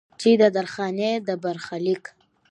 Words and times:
چې 0.19 0.29
د 0.41 0.43
درخانۍ 0.57 1.11
د 1.27 1.29
برخليک 1.43 2.03